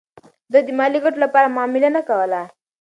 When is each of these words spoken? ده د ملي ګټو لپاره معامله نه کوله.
ده 0.51 0.59
د 0.67 0.69
ملي 0.79 0.99
ګټو 1.03 1.19
لپاره 1.25 1.47
معامله 1.55 1.89
نه 1.97 2.01
کوله. 2.09 2.41